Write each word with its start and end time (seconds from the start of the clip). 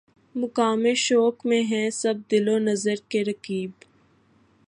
مقام 0.35 0.85
شوق 0.95 1.45
میں 1.45 1.61
ہیں 1.63 1.89
سب 1.89 2.13
دل 2.31 2.47
و 2.47 2.57
نظر 2.59 2.95
کے 3.09 3.23
رقیب 3.23 3.71